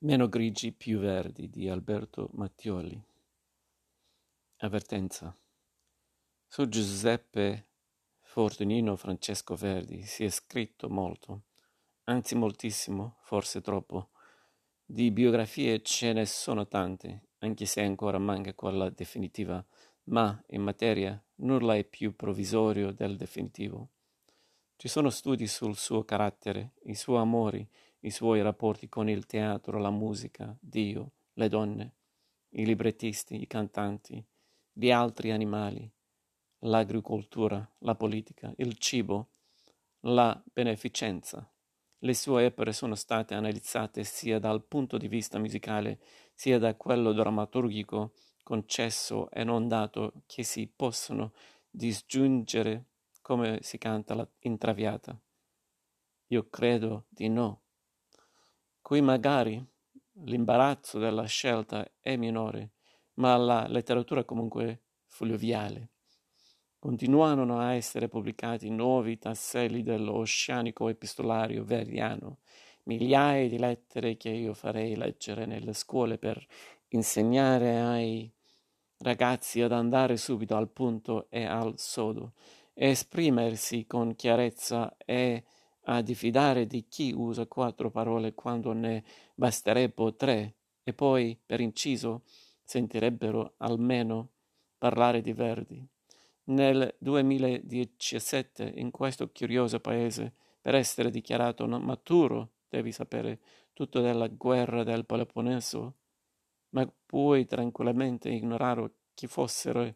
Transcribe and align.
Meno 0.00 0.28
grigi, 0.28 0.70
più 0.70 1.00
verdi 1.00 1.50
di 1.50 1.68
Alberto 1.68 2.28
Mattioli. 2.34 3.02
Avvertenza. 4.58 5.36
Su 6.46 6.68
Giuseppe 6.68 7.66
Fortunino 8.20 8.94
Francesco 8.94 9.56
Verdi 9.56 10.02
si 10.02 10.22
è 10.24 10.28
scritto 10.28 10.88
molto, 10.88 11.42
anzi 12.04 12.36
moltissimo, 12.36 13.16
forse 13.22 13.60
troppo. 13.60 14.10
Di 14.84 15.10
biografie 15.10 15.82
ce 15.82 16.12
ne 16.12 16.26
sono 16.26 16.68
tante, 16.68 17.30
anche 17.38 17.66
se 17.66 17.80
ancora 17.80 18.18
manca 18.18 18.54
quella 18.54 18.90
definitiva, 18.90 19.66
ma 20.04 20.40
in 20.50 20.62
materia 20.62 21.20
nulla 21.38 21.74
è 21.74 21.82
più 21.82 22.14
provvisorio 22.14 22.92
del 22.92 23.16
definitivo. 23.16 23.88
Ci 24.76 24.86
sono 24.86 25.10
studi 25.10 25.48
sul 25.48 25.76
suo 25.76 26.04
carattere, 26.04 26.74
i 26.84 26.94
suoi 26.94 27.18
amori, 27.18 27.68
i 28.00 28.10
suoi 28.10 28.42
rapporti 28.42 28.88
con 28.88 29.08
il 29.08 29.26
teatro, 29.26 29.78
la 29.78 29.90
musica, 29.90 30.56
Dio, 30.60 31.12
le 31.34 31.48
donne, 31.48 31.94
i 32.50 32.64
librettisti, 32.64 33.40
i 33.40 33.46
cantanti, 33.46 34.24
gli 34.72 34.90
altri 34.90 35.30
animali, 35.32 35.90
l'agricoltura, 36.60 37.68
la 37.80 37.94
politica, 37.94 38.52
il 38.56 38.76
cibo, 38.78 39.30
la 40.00 40.40
beneficenza. 40.52 41.50
Le 42.00 42.14
sue 42.14 42.46
opere 42.46 42.72
sono 42.72 42.94
state 42.94 43.34
analizzate 43.34 44.04
sia 44.04 44.38
dal 44.38 44.64
punto 44.64 44.98
di 44.98 45.08
vista 45.08 45.38
musicale 45.38 46.00
sia 46.32 46.58
da 46.58 46.76
quello 46.76 47.12
drammaturgico, 47.12 48.12
concesso 48.44 49.28
e 49.30 49.42
non 49.42 49.66
dato 49.66 50.22
che 50.26 50.44
si 50.44 50.72
possono 50.74 51.32
disgiungere 51.68 52.86
come 53.20 53.58
si 53.62 53.78
canta 53.78 54.14
la 54.14 54.28
intraviata. 54.40 55.20
Io 56.28 56.48
credo 56.48 57.06
di 57.08 57.28
no. 57.28 57.62
Qui 58.88 59.02
magari 59.02 59.62
l'imbarazzo 60.24 60.98
della 60.98 61.26
scelta 61.26 61.86
è 62.00 62.16
minore, 62.16 62.70
ma 63.16 63.36
la 63.36 63.66
letteratura 63.68 64.24
comunque 64.24 64.84
fluviale. 65.04 65.90
Continuano 66.78 67.58
a 67.58 67.74
essere 67.74 68.08
pubblicati 68.08 68.70
nuovi 68.70 69.18
tasselli 69.18 69.82
dell'oceanico 69.82 70.88
epistolario 70.88 71.64
verdiano, 71.64 72.38
migliaia 72.84 73.46
di 73.46 73.58
lettere 73.58 74.16
che 74.16 74.30
io 74.30 74.54
farei 74.54 74.96
leggere 74.96 75.44
nelle 75.44 75.74
scuole 75.74 76.16
per 76.16 76.42
insegnare 76.88 77.80
ai 77.80 78.32
ragazzi 79.00 79.60
ad 79.60 79.72
andare 79.72 80.16
subito 80.16 80.56
al 80.56 80.70
punto 80.70 81.26
e 81.28 81.44
al 81.44 81.74
sodo, 81.76 82.32
esprimersi 82.72 83.84
con 83.84 84.14
chiarezza 84.14 84.96
e 84.96 85.44
a 85.90 86.02
diffidare 86.02 86.66
di 86.66 86.86
chi 86.86 87.12
usa 87.16 87.46
quattro 87.46 87.90
parole 87.90 88.34
quando 88.34 88.72
ne 88.72 89.04
basterebbero 89.34 90.14
tre, 90.14 90.54
e 90.82 90.92
poi, 90.92 91.38
per 91.44 91.60
inciso, 91.60 92.24
sentirebbero 92.62 93.54
almeno 93.58 94.30
parlare 94.76 95.22
di 95.22 95.32
Verdi. 95.32 95.86
Nel 96.44 96.94
2017, 96.98 98.72
in 98.76 98.90
questo 98.90 99.30
curioso 99.30 99.80
paese, 99.80 100.34
per 100.60 100.74
essere 100.74 101.10
dichiarato 101.10 101.66
maturo, 101.66 102.52
devi 102.68 102.92
sapere 102.92 103.40
tutto 103.72 104.00
della 104.00 104.28
guerra 104.28 104.84
del 104.84 105.06
Peloponneso, 105.06 105.94
ma 106.70 106.90
puoi 107.06 107.46
tranquillamente 107.46 108.28
ignorare 108.28 108.90
chi 109.14 109.26
fossero 109.26 109.94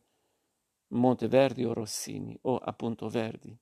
Monteverdi 0.88 1.64
o 1.64 1.74
Rossini, 1.74 2.36
o 2.42 2.56
appunto 2.56 3.08
Verdi. 3.08 3.54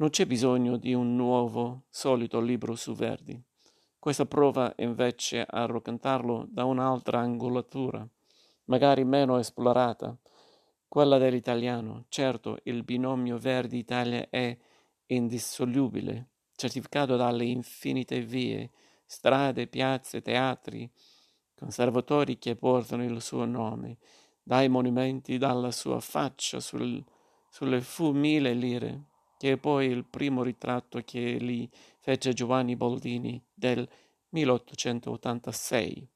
Non 0.00 0.10
c'è 0.10 0.26
bisogno 0.26 0.76
di 0.76 0.94
un 0.94 1.16
nuovo, 1.16 1.86
solito 1.88 2.38
libro 2.38 2.76
su 2.76 2.94
Verdi. 2.94 3.36
Questa 3.98 4.26
prova 4.26 4.72
invece 4.76 5.44
a 5.44 5.66
raccontarlo 5.66 6.46
da 6.48 6.62
un'altra 6.62 7.18
angolatura, 7.18 8.08
magari 8.66 9.02
meno 9.02 9.38
esplorata, 9.38 10.16
quella 10.86 11.18
dell'italiano. 11.18 12.04
Certo, 12.10 12.60
il 12.62 12.84
binomio 12.84 13.38
Verdi-Italia 13.38 14.28
è 14.30 14.56
indissolubile, 15.06 16.28
certificato 16.54 17.16
dalle 17.16 17.46
infinite 17.46 18.20
vie, 18.20 18.70
strade, 19.04 19.66
piazze, 19.66 20.22
teatri, 20.22 20.88
conservatori 21.56 22.38
che 22.38 22.54
portano 22.54 23.02
il 23.02 23.20
suo 23.20 23.44
nome, 23.46 23.98
dai 24.44 24.68
monumenti, 24.68 25.38
dalla 25.38 25.72
sua 25.72 25.98
faccia 25.98 26.60
sul, 26.60 27.04
sulle 27.50 27.80
fu 27.80 28.12
mille 28.12 28.54
lire 28.54 29.06
che 29.38 29.52
è 29.52 29.56
poi 29.56 29.86
il 29.86 30.04
primo 30.04 30.42
ritratto 30.42 31.00
che 31.02 31.38
lì 31.38 31.70
fece 32.00 32.34
Giovanni 32.34 32.76
Boldini 32.76 33.42
del 33.54 33.88
1886, 34.30 36.10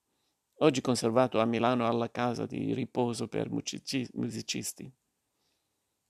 oggi 0.59 0.81
conservato 0.81 1.41
a 1.41 1.47
Milano 1.47 1.87
alla 1.87 2.11
casa 2.11 2.45
di 2.47 2.75
riposo 2.75 3.29
per 3.29 3.49
musicisti, 3.51 4.93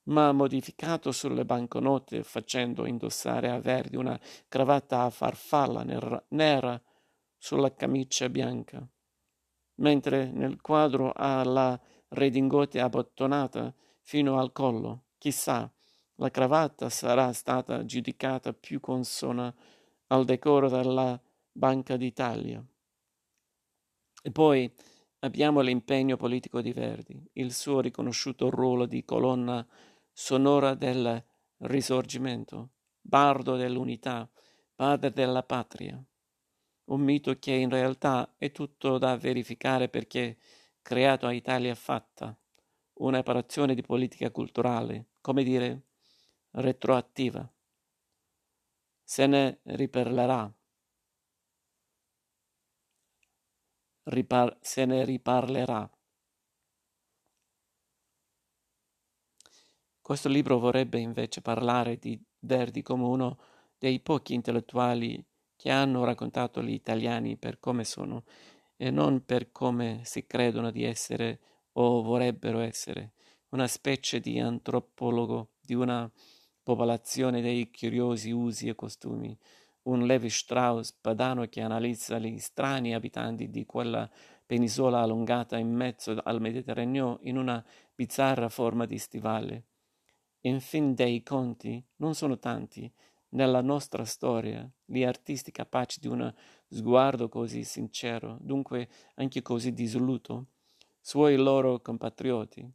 ma 0.05 0.33
modificato 0.33 1.13
sulle 1.13 1.45
banconote 1.45 2.25
facendo 2.25 2.87
indossare 2.87 3.51
a 3.51 3.61
Verdi 3.61 3.97
una 3.97 4.19
cravatta 4.49 5.03
a 5.03 5.11
farfalla 5.11 5.85
nera 6.29 6.83
sulla 7.37 7.75
camicia 7.75 8.31
bianca, 8.31 8.85
mentre 9.77 10.31
nel 10.31 10.61
quadro 10.63 11.13
ha 11.13 11.45
la 11.45 11.79
redingote 12.09 12.81
abbottonata 12.81 13.75
fino 14.01 14.39
al 14.39 14.53
collo, 14.53 15.05
chissà, 15.19 15.71
la 16.17 16.31
cravatta 16.31 16.89
sarà 16.89 17.33
stata 17.33 17.85
giudicata 17.85 18.53
più 18.53 18.81
consona 18.81 19.55
al 20.09 20.25
decoro 20.25 20.69
della 20.69 21.21
Banca 21.51 21.97
d'Italia. 21.97 22.65
E 24.23 24.31
poi 24.31 24.73
abbiamo 25.21 25.61
l'impegno 25.61 26.17
politico 26.17 26.61
di 26.61 26.73
Verdi, 26.73 27.23
il 27.35 27.53
suo 27.53 27.81
riconosciuto 27.81 28.51
ruolo 28.51 28.87
di 28.87 29.05
colonna 29.05 29.67
sonora 30.13 30.75
del 30.75 31.25
risorgimento, 31.59 32.71
bardo 33.01 33.57
dell'unità, 33.57 34.31
padre 34.75 35.13
della 35.13 35.43
patria. 35.43 36.03
Un 36.85 37.01
mito 37.01 37.39
che 37.39 37.53
in 37.53 37.71
realtà 37.71 38.35
è 38.37 38.53
tutto 38.53 38.99
da 38.99 39.17
verificare 39.17 39.89
perché 39.89 40.39
creato 40.83 41.27
a 41.27 41.33
Italia 41.33 41.75
fatta, 41.75 42.37
un'operazione 42.95 43.75
di 43.75 43.83
politica 43.83 44.31
culturale, 44.31 45.11
come 45.21 45.43
dire, 45.43 45.87
retroattiva. 46.53 47.51
Se 49.05 49.27
ne 49.27 49.61
riparlerà. 49.63 50.53
Ripar- 54.05 54.59
se 54.61 54.85
ne 54.85 55.05
riparlerà. 55.05 55.89
Questo 60.01 60.29
libro 60.29 60.59
vorrebbe 60.59 60.99
invece 60.99 61.41
parlare 61.41 61.97
di 61.97 62.21
Verdi 62.41 62.83
come 62.83 63.05
uno 63.05 63.39
dei 63.79 64.01
pochi 64.01 64.35
intellettuali 64.35 65.25
che 65.55 65.71
hanno 65.71 66.05
raccontato 66.05 66.61
gli 66.61 66.73
italiani 66.73 67.37
per 67.37 67.61
come 67.61 67.85
sono 67.85 68.25
e 68.77 68.91
non 68.91 69.25
per 69.25 69.53
come 69.53 70.01
si 70.05 70.27
credono 70.27 70.73
di 70.73 70.83
essere 70.83 71.39
o 71.75 72.03
vorrebbero 72.03 72.59
essere, 72.59 73.13
una 73.51 73.69
specie 73.69 74.19
di 74.19 74.41
antropologo 74.41 75.53
di 75.61 75.75
una 75.75 76.11
popolazione 76.63 77.41
dei 77.41 77.71
curiosi 77.71 78.31
usi 78.31 78.69
e 78.69 78.75
costumi, 78.75 79.37
un 79.83 80.07
Levi 80.07 80.31
Strauss 80.31 80.93
padano 80.93 81.47
che 81.49 81.61
analizza 81.61 82.19
gli 82.19 82.39
strani 82.39 82.95
abitanti 82.95 83.51
di 83.51 83.67
quella 83.67 84.09
penisola 84.47 85.01
allungata 85.01 85.59
in 85.59 85.73
mezzo 85.73 86.17
al 86.23 86.41
Mediterraneo 86.41 87.19
in 87.23 87.37
una 87.37 87.65
bizzarra 87.95 88.49
forma 88.49 88.87
di 88.87 88.99
stivale. 88.99 89.65
In 90.43 90.61
fin 90.61 90.95
dei 90.95 91.23
conti 91.23 91.83
non 91.97 92.15
sono 92.15 92.39
tanti 92.39 92.93
nella 93.31 93.61
nostra 93.61 94.05
storia 94.05 94.69
gli 94.85 95.03
artisti 95.03 95.51
capaci 95.51 96.01
di 96.01 96.09
uno 96.09 96.35
sguardo 96.69 97.29
così 97.29 97.65
sincero, 97.65 98.37
dunque 98.41 98.89
anche 99.15 99.43
così 99.43 99.73
disoluto, 99.73 100.47
suoi 101.01 101.37
loro 101.37 101.81
compatrioti 101.81 102.71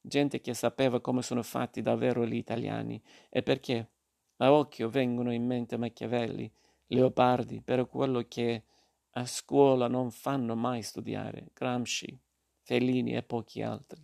gente 0.00 0.40
che 0.40 0.54
sapeva 0.54 1.00
come 1.00 1.22
sono 1.22 1.42
fatti 1.42 1.82
davvero 1.82 2.26
gli 2.26 2.36
italiani 2.36 3.00
e 3.28 3.42
perché 3.42 3.90
a 4.36 4.52
occhio 4.52 4.88
vengono 4.88 5.32
in 5.32 5.44
mente 5.44 5.76
Machiavelli, 5.76 6.50
Leopardi, 6.86 7.60
per 7.60 7.86
quello 7.86 8.24
che 8.26 8.64
a 9.10 9.26
scuola 9.26 9.86
non 9.86 10.10
fanno 10.10 10.56
mai 10.56 10.82
studiare, 10.82 11.50
Gramsci, 11.52 12.18
Fellini 12.62 13.14
e 13.14 13.22
pochi 13.22 13.62
altri. 13.62 14.00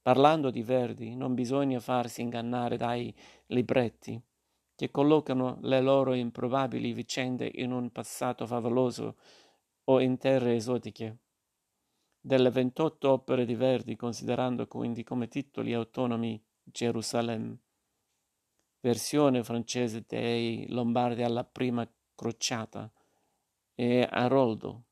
Parlando 0.00 0.50
di 0.50 0.62
Verdi, 0.62 1.14
non 1.14 1.34
bisogna 1.34 1.80
farsi 1.80 2.22
ingannare 2.22 2.76
dai 2.76 3.14
libretti 3.46 4.20
che 4.74 4.90
collocano 4.90 5.58
le 5.62 5.80
loro 5.80 6.14
improbabili 6.14 6.92
vicende 6.92 7.50
in 7.52 7.72
un 7.72 7.90
passato 7.90 8.46
favoloso 8.46 9.16
o 9.84 10.00
in 10.00 10.16
terre 10.18 10.54
esotiche 10.54 11.18
delle 12.20 12.50
28 12.50 13.10
opere 13.10 13.44
di 13.44 13.54
Verdi, 13.54 13.96
considerando 13.96 14.66
quindi 14.66 15.04
come 15.04 15.28
titoli 15.28 15.72
autonomi 15.72 16.42
Gerusalemme, 16.62 17.58
versione 18.80 19.42
francese 19.42 20.04
dei 20.06 20.66
Lombardi 20.68 21.22
alla 21.22 21.44
prima 21.44 21.88
crociata, 22.14 22.90
e 23.74 24.06
Aroldo, 24.10 24.86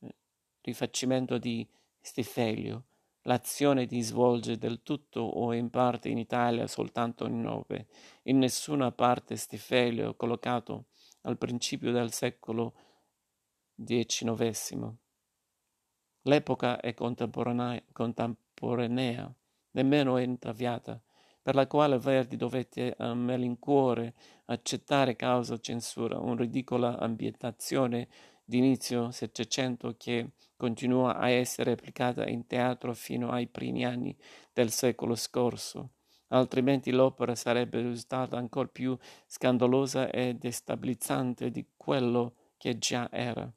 eh, 0.00 0.14
rifacimento 0.60 1.38
di 1.38 1.66
Stifelio, 1.98 2.84
l'azione 3.22 3.86
di 3.86 4.02
svolge 4.02 4.58
del 4.58 4.82
tutto 4.82 5.20
o 5.20 5.54
in 5.54 5.70
parte 5.70 6.10
in 6.10 6.18
Italia 6.18 6.66
soltanto 6.66 7.26
in 7.26 7.40
nove, 7.40 7.88
in 8.24 8.38
nessuna 8.38 8.92
parte 8.92 9.36
Stifelio 9.36 10.14
collocato 10.14 10.88
al 11.22 11.38
principio 11.38 11.92
del 11.92 12.12
secolo 12.12 12.74
XIX. 13.74 14.94
L'epoca 16.26 16.80
è 16.80 16.92
contemporanea, 16.92 19.32
nemmeno 19.70 20.18
intraviata, 20.18 21.00
per 21.40 21.54
la 21.54 21.68
quale 21.68 22.00
Verdi 22.00 22.34
dovette 22.34 22.96
a 22.98 23.14
malincuore 23.14 24.12
accettare 24.46 25.14
causa 25.14 25.56
censura, 25.58 26.18
una 26.18 26.40
ridicola 26.40 26.98
ambientazione 26.98 28.08
d'inizio 28.44 29.12
Settecento 29.12 29.94
che 29.96 30.32
continua 30.56 31.16
a 31.16 31.28
essere 31.28 31.70
applicata 31.70 32.26
in 32.26 32.48
teatro 32.48 32.92
fino 32.92 33.30
ai 33.30 33.46
primi 33.46 33.84
anni 33.84 34.16
del 34.52 34.72
secolo 34.72 35.14
scorso, 35.14 35.90
altrimenti 36.28 36.90
l'opera 36.90 37.36
sarebbe 37.36 37.82
risultata 37.82 38.36
ancora 38.36 38.66
più 38.66 38.98
scandalosa 39.26 40.10
e 40.10 40.34
destabilizzante 40.34 41.52
di 41.52 41.64
quello 41.76 42.34
che 42.56 42.78
già 42.78 43.08
era. 43.12 43.48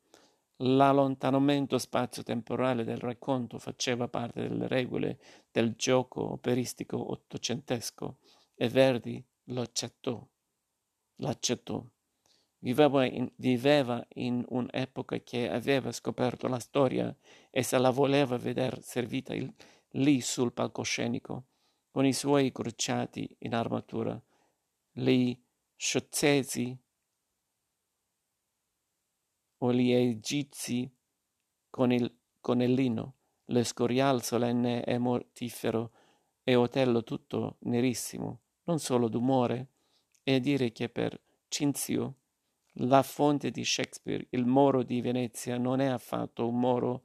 L'allontanamento 0.61 1.77
spazio-temporale 1.77 2.83
del 2.83 2.97
racconto 2.97 3.59
faceva 3.59 4.09
parte 4.09 4.41
delle 4.41 4.67
regole 4.67 5.17
del 5.51 5.75
gioco 5.75 6.33
operistico 6.33 7.11
ottocentesco 7.11 8.17
e 8.55 8.67
Verdi 8.67 9.23
lo 9.45 9.61
accettò. 9.61 10.21
L'accettò. 11.17 11.81
Viveva 12.57 13.05
in, 13.05 13.31
viveva 13.37 14.05
in 14.15 14.43
un'epoca 14.49 15.19
che 15.19 15.49
aveva 15.49 15.93
scoperto 15.93 16.49
la 16.49 16.59
storia 16.59 17.15
e 17.49 17.63
se 17.63 17.77
la 17.77 17.89
voleva 17.89 18.37
vedere 18.37 18.81
servita 18.81 19.33
il, 19.33 19.53
lì 19.91 20.19
sul 20.19 20.51
palcoscenico, 20.51 21.45
con 21.89 22.05
i 22.05 22.11
suoi 22.11 22.51
crociati 22.51 23.33
in 23.39 23.53
armatura, 23.53 24.21
gli 24.91 25.33
scozzesi 25.77 26.77
o 29.59 29.73
gli 29.73 29.91
egizi 29.91 30.89
con 31.69 31.91
il 31.91 32.11
connellino, 32.39 33.13
l'escorial 33.45 34.23
solenne 34.23 34.83
e 34.83 34.97
mortifero 34.97 35.91
e 36.43 36.55
Otello 36.55 37.03
tutto 37.03 37.57
nerissimo, 37.61 38.39
non 38.63 38.79
solo 38.79 39.07
d'umore, 39.07 39.67
e 40.23 40.39
dire 40.39 40.71
che 40.71 40.89
per 40.89 41.19
Cinzio, 41.47 42.15
la 42.73 43.03
fonte 43.03 43.51
di 43.51 43.63
Shakespeare, 43.65 44.25
il 44.31 44.45
Moro 44.45 44.83
di 44.83 45.01
Venezia, 45.01 45.57
non 45.57 45.81
è 45.81 45.87
affatto 45.87 46.47
un 46.47 46.59
Moro, 46.59 47.03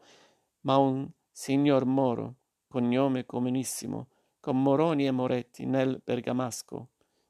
ma 0.61 0.77
un 0.77 1.09
signor 1.31 1.85
Moro, 1.85 2.37
cognome 2.69 3.27
comunissimo, 3.27 4.09
con 4.41 4.63
Moroni 4.63 5.07
e 5.07 5.11
Moretti 5.11 5.65
nel 5.65 6.01
Bergamasco. 6.05 6.89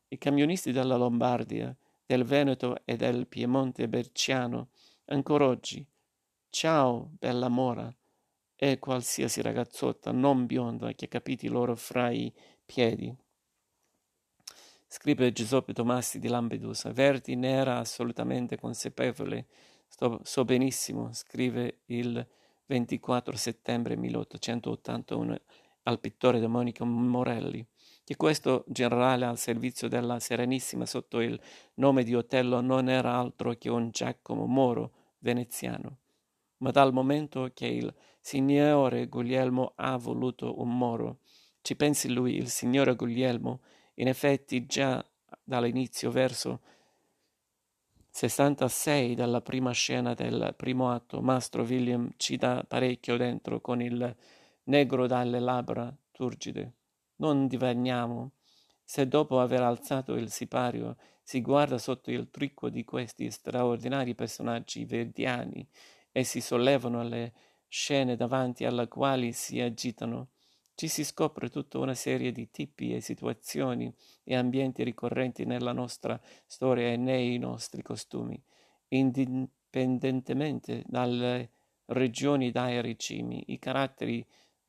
I 0.09 0.19
camionisti 0.19 0.73
della 0.73 0.97
Lombardia, 0.97 1.75
del 2.05 2.25
Veneto 2.25 2.85
e 2.85 2.97
del 2.97 3.27
Piemonte 3.27 3.89
Berciano 3.89 4.69
Ancora 5.09 5.45
oggi, 5.45 5.87
ciao 6.49 7.11
bella 7.19 7.49
mora, 7.49 7.95
e 8.57 8.79
qualsiasi 8.79 9.43
ragazzotta 9.43 10.13
non 10.13 10.47
bionda 10.47 10.93
che 10.93 11.09
capiti 11.09 11.49
loro 11.49 11.77
fra 11.77 12.09
i 12.09 12.33
piedi. 12.65 13.15
Scrive 14.87 15.31
Giuseppe 15.31 15.75
Tomassi 15.75 16.19
di 16.19 16.29
Lampedusa. 16.29 16.91
Verdi 16.93 17.37
ne 17.37 17.51
era 17.51 17.77
assolutamente 17.81 18.57
consapevole. 18.57 19.49
Sto, 19.89 20.21
so 20.23 20.47
benissimo, 20.47 21.13
scrive 21.13 21.81
il 21.87 22.27
24 22.65 23.37
settembre 23.37 23.97
1881 23.97 25.39
al 25.83 26.01
pittore 26.01 26.41
Domenico 26.41 26.87
Morelli, 26.87 27.63
che 28.05 28.17
questo 28.17 28.65
generale 28.69 29.25
al 29.25 29.39
servizio 29.39 29.89
della 29.89 30.21
Serenissima 30.21 30.85
sotto 30.85 31.21
il 31.21 31.41
nome 31.75 32.05
di 32.05 32.15
Otello 32.15 32.61
non 32.61 32.91
era 32.91 33.17
altro 33.17 33.55
che 33.55 33.71
un 33.71 33.91
Giacomo 33.91 34.45
Moro 34.45 34.93
veneziano. 35.21 35.99
Ma 36.59 36.71
dal 36.71 36.93
momento 36.93 37.51
che 37.55 37.67
il 37.67 37.93
signore 38.21 39.07
Guglielmo 39.07 39.73
ha 39.77 39.97
voluto 39.97 40.61
un 40.61 40.77
Moro, 40.77 41.21
ci 41.63 41.77
pensi 41.77 42.13
lui, 42.13 42.37
il 42.37 42.49
signore 42.49 42.95
Guglielmo, 42.95 43.61
in 43.95 44.09
effetti 44.09 44.67
già 44.67 45.03
dall'inizio 45.43 46.11
verso 46.11 46.61
66 48.11 49.15
dalla 49.15 49.41
prima 49.41 49.73
scena 49.73 50.15
del 50.15 50.55
primo 50.57 50.91
atto, 50.93 51.21
Mastro 51.21 51.63
William 51.65 52.11
ci 52.17 52.37
dà 52.37 52.65
parecchio 52.67 53.17
dentro 53.17 53.61
con 53.61 53.81
il 53.81 54.15
negro 54.65 55.07
dalle 55.07 55.41
labbra 55.41 55.93
turgide. 56.13 56.73
Non 57.17 57.47
divaniamo. 57.47 58.33
Se 58.83 59.07
dopo 59.07 59.41
aver 59.41 59.63
alzato 59.63 60.15
il 60.15 60.31
sipario 60.31 60.97
si 61.23 61.41
guarda 61.41 61.79
sotto 61.79 62.11
il 62.11 62.29
trucco 62.31 62.69
di 62.69 62.85
questi 62.85 63.31
straordinari 63.31 64.15
personaggi 64.15 64.85
verdiani 64.85 65.67
e 66.13 66.23
si 66.23 66.41
sollevano 66.41 67.03
le 67.03 67.33
scene 67.69 68.15
davanti 68.15 68.65
alla 68.65 68.87
quali 68.87 69.33
si 69.33 69.61
agitano, 69.61 70.29
ci 70.75 70.87
si 70.89 71.03
scopre 71.05 71.49
tutta 71.49 71.79
una 71.79 71.95
serie 71.95 72.31
di 72.31 72.51
tipi 72.51 72.95
e 72.95 73.01
situazioni 73.01 73.93
e 74.23 74.37
ambienti 74.37 74.83
ricorrenti 74.85 75.45
nella 75.45 75.73
nostra 75.73 76.21
storia 76.47 76.89
e 76.89 76.97
nei 76.97 77.39
nostri 77.39 77.83
costumi, 77.83 78.41
indipendentemente 78.89 80.83
dalle 80.87 81.51
regioni 81.87 82.51
dai 82.51 82.81
regimi, 82.81 83.45
i 83.49 83.59
caratteri 83.59 84.25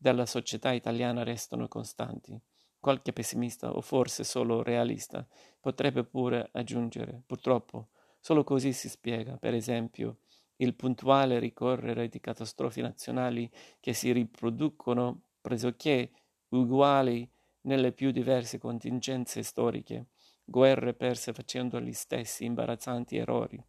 della 0.06 0.28
società 0.28 0.72
italiana 0.72 1.24
restano 1.24 1.68
costanti. 1.68 2.40
Qualche 2.80 3.12
pessimista, 3.12 3.72
o 3.72 3.82
forse 3.82 4.24
solo 4.24 4.62
realista, 4.62 5.26
potrebbe 5.60 6.04
pure 6.04 6.48
aggiungere, 6.52 7.24
purtroppo, 7.26 7.88
solo 8.20 8.44
così 8.44 8.72
si 8.72 8.88
spiega, 8.88 9.38
per 9.38 9.56
esempio, 9.56 10.18
il 10.58 10.76
puntuale 10.76 11.40
ricorrere 11.40 12.08
di 12.08 12.20
catastrofi 12.20 12.82
nazionali 12.82 13.50
che 13.80 13.94
si 13.94 14.12
riproducono 14.12 15.22
pressoché 15.42 16.12
uguali 16.50 17.28
nelle 17.62 17.92
più 17.92 18.12
diverse 18.12 18.60
contingenze 18.60 19.42
storiche, 19.42 20.10
guerre 20.44 20.94
perse 20.94 21.34
facendo 21.34 21.82
gli 21.82 21.94
stessi 21.94 22.46
imbarazzanti 22.46 23.18
errori, 23.18 23.60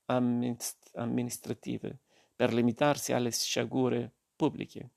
amministrative 0.06 2.00
per 2.36 2.54
limitarsi 2.54 3.14
alle 3.14 3.32
sciagure 3.32 4.12
pubbliche. 4.36 4.90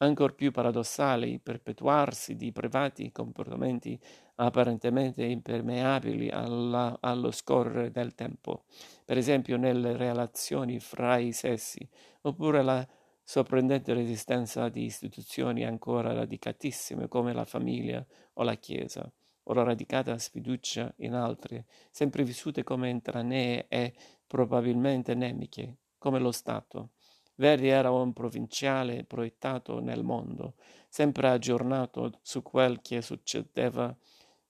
Ancor 0.00 0.34
più 0.36 0.52
paradossale 0.52 1.26
il 1.26 1.40
perpetuarsi 1.40 2.36
di 2.36 2.52
privati 2.52 3.10
comportamenti 3.10 4.00
apparentemente 4.36 5.24
impermeabili 5.24 6.28
alla, 6.30 6.98
allo 7.00 7.32
scorrere 7.32 7.90
del 7.90 8.14
tempo, 8.14 8.64
per 9.04 9.18
esempio 9.18 9.56
nelle 9.56 9.96
relazioni 9.96 10.78
fra 10.78 11.18
i 11.18 11.32
sessi, 11.32 11.88
oppure 12.20 12.62
la 12.62 12.86
sorprendente 13.24 13.92
resistenza 13.92 14.68
di 14.68 14.84
istituzioni 14.84 15.64
ancora 15.64 16.12
radicatissime 16.12 17.08
come 17.08 17.32
la 17.32 17.44
famiglia 17.44 18.04
o 18.34 18.42
la 18.44 18.54
Chiesa, 18.54 19.10
o 19.42 19.52
la 19.52 19.64
radicata 19.64 20.16
sfiducia 20.16 20.94
in 20.98 21.14
altre, 21.14 21.66
sempre 21.90 22.22
vissute 22.22 22.62
come 22.62 22.88
entranee 22.88 23.66
e 23.66 23.94
probabilmente 24.26 25.14
nemiche, 25.14 25.78
come 25.98 26.20
lo 26.20 26.30
Stato. 26.30 26.90
Verdi 27.38 27.68
era 27.68 27.92
un 27.92 28.12
provinciale 28.12 29.04
proiettato 29.04 29.78
nel 29.78 30.02
mondo, 30.02 30.54
sempre 30.88 31.28
aggiornato 31.28 32.18
su 32.20 32.42
quel 32.42 32.80
che 32.82 33.00
succedeva 33.00 33.96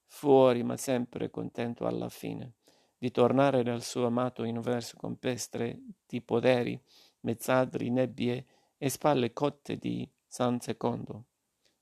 fuori, 0.06 0.62
ma 0.62 0.76
sempre 0.78 1.28
contento 1.28 1.86
alla 1.86 2.08
fine 2.08 2.54
di 2.96 3.10
tornare 3.10 3.62
nel 3.62 3.82
suo 3.82 4.06
amato 4.06 4.42
universo 4.42 4.96
campestre 4.96 5.78
di 6.06 6.22
poderi, 6.22 6.80
mezzadri, 7.20 7.90
nebbie 7.90 8.46
e 8.78 8.88
spalle 8.88 9.32
cotte 9.34 9.76
di 9.76 10.08
San 10.26 10.58
Secondo. 10.58 11.26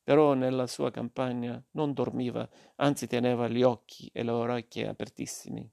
Però 0.03 0.35
nella 0.35 0.67
sua 0.67 0.91
campagna 0.91 1.63
non 1.73 1.93
dormiva, 1.93 2.49
anzi 2.77 3.07
teneva 3.07 3.49
gli 3.49 3.63
occhi 3.63 4.11
e 4.13 4.25
le 4.25 4.31
orecchie 4.33 4.89
apertissimi. 4.89 5.69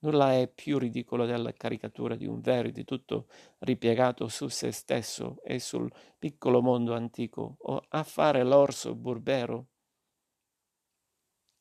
Nulla 0.00 0.34
è 0.34 0.46
più 0.48 0.78
ridicolo 0.78 1.24
della 1.24 1.52
caricatura 1.52 2.16
di 2.16 2.26
un 2.26 2.40
Verdi 2.40 2.84
tutto 2.84 3.28
ripiegato 3.60 4.28
su 4.28 4.48
se 4.48 4.70
stesso 4.70 5.42
e 5.42 5.58
sul 5.58 5.90
piccolo 6.18 6.60
mondo 6.60 6.94
antico, 6.94 7.56
o 7.58 7.82
a 7.88 8.02
fare 8.02 8.44
l'orso 8.44 8.94
burbero 8.94 9.66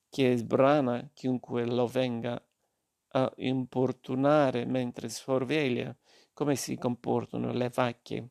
che 0.09 0.37
sbrana 0.37 1.09
chiunque 1.13 1.65
lo 1.65 1.87
venga 1.87 2.41
a 3.07 3.33
importunare 3.37 4.65
mentre 4.65 5.09
sorveglia 5.09 5.95
come 6.33 6.55
si 6.55 6.77
comportano 6.77 7.51
le 7.51 7.69
vacche 7.69 8.29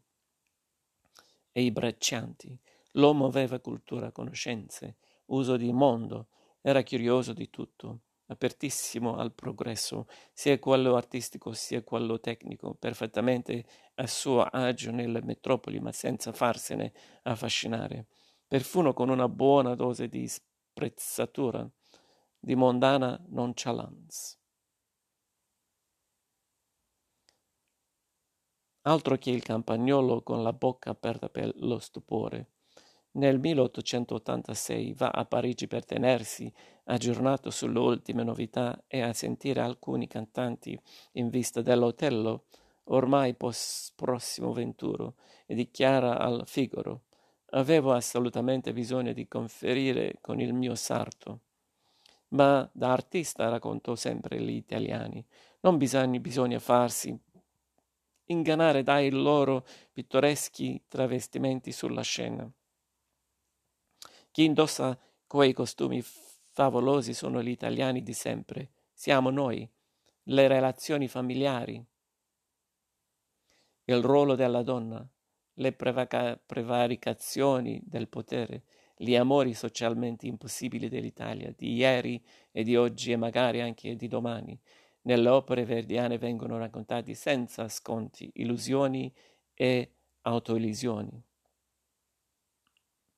e 1.52 1.62
i 1.62 1.70
braccianti. 1.70 2.58
L'uomo 2.92 3.26
aveva 3.26 3.60
cultura, 3.60 4.12
conoscenze, 4.12 4.96
uso 5.26 5.56
di 5.56 5.72
mondo, 5.72 6.28
era 6.60 6.82
curioso 6.82 7.32
di 7.32 7.50
tutto, 7.50 8.00
apertissimo 8.26 9.16
al 9.16 9.32
progresso, 9.34 10.06
sia 10.32 10.58
quello 10.58 10.96
artistico 10.96 11.52
sia 11.52 11.82
quello 11.82 12.20
tecnico, 12.20 12.74
perfettamente 12.74 13.64
a 13.96 14.06
suo 14.06 14.42
agio 14.42 14.90
nelle 14.90 15.22
metropoli, 15.22 15.80
ma 15.80 15.92
senza 15.92 16.32
farsene 16.32 16.92
affascinare. 17.22 18.06
Perfuno 18.46 18.92
con 18.92 19.08
una 19.08 19.28
buona 19.28 19.74
dose 19.74 20.08
di 20.08 20.26
sprezzatura, 20.28 21.68
di 22.38 22.54
mondana 22.54 23.22
nonchalance. 23.28 24.38
Altro 28.86 29.18
che 29.18 29.30
il 29.30 29.42
campagnolo 29.42 30.22
con 30.22 30.42
la 30.42 30.54
bocca 30.54 30.88
aperta 30.88 31.28
per 31.28 31.52
lo 31.56 31.78
stupore. 31.78 32.53
Nel 33.16 33.38
1886 33.38 34.92
va 34.94 35.08
a 35.10 35.24
Parigi 35.24 35.66
per 35.68 35.84
tenersi 35.84 36.52
aggiornato 36.84 37.50
sulle 37.50 37.78
ultime 37.78 38.24
novità 38.24 38.84
e 38.88 39.02
a 39.02 39.12
sentire 39.12 39.60
alcuni 39.60 40.08
cantanti 40.08 40.78
in 41.12 41.28
vista 41.28 41.62
dell'Otello, 41.62 42.46
ormai 42.84 43.34
pos- 43.34 43.92
prossimo 43.94 44.52
venturo, 44.52 45.14
e 45.46 45.54
dichiara 45.54 46.18
al 46.18 46.42
Figaro 46.46 47.02
Avevo 47.54 47.92
assolutamente 47.92 48.72
bisogno 48.72 49.12
di 49.12 49.28
conferire 49.28 50.18
con 50.20 50.40
il 50.40 50.52
mio 50.52 50.74
sarto. 50.74 51.40
Ma 52.30 52.68
da 52.72 52.90
artista 52.90 53.48
raccontò 53.48 53.94
sempre 53.94 54.40
gli 54.40 54.50
italiani. 54.50 55.24
Non 55.60 55.76
bisogna, 55.76 56.18
bisogna 56.18 56.58
farsi 56.58 57.16
ingannare 58.26 58.82
dai 58.82 59.10
loro 59.10 59.64
pittoreschi 59.92 60.82
travestimenti 60.88 61.70
sulla 61.70 62.02
scena. 62.02 62.50
Chi 64.34 64.42
indossa 64.42 64.98
quei 65.28 65.52
costumi 65.52 66.02
favolosi 66.50 67.14
sono 67.14 67.40
gli 67.40 67.50
italiani 67.50 68.02
di 68.02 68.12
sempre, 68.12 68.72
siamo 68.92 69.30
noi, 69.30 69.64
le 70.24 70.48
relazioni 70.48 71.06
familiari, 71.06 71.80
il 73.84 74.02
ruolo 74.02 74.34
della 74.34 74.64
donna, 74.64 75.08
le 75.52 75.72
prevaca- 75.72 76.36
prevaricazioni 76.36 77.80
del 77.84 78.08
potere, 78.08 78.64
gli 78.96 79.14
amori 79.14 79.54
socialmente 79.54 80.26
impossibili 80.26 80.88
dell'Italia, 80.88 81.54
di 81.56 81.72
ieri 81.74 82.20
e 82.50 82.64
di 82.64 82.74
oggi 82.74 83.12
e 83.12 83.16
magari 83.16 83.60
anche 83.60 83.94
di 83.94 84.08
domani. 84.08 84.60
Nelle 85.02 85.28
opere 85.28 85.64
verdiane 85.64 86.18
vengono 86.18 86.58
raccontati 86.58 87.14
senza 87.14 87.68
sconti, 87.68 88.28
illusioni 88.34 89.14
e 89.54 89.92
autoillusioni. 90.22 91.22